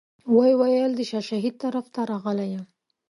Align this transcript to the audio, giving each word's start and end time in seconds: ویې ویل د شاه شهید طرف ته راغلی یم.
ویې 0.35 0.53
ویل 0.59 0.91
د 0.95 1.01
شاه 1.09 1.23
شهید 1.29 1.55
طرف 1.63 1.85
ته 1.93 2.01
راغلی 2.11 2.47
یم. 2.53 2.65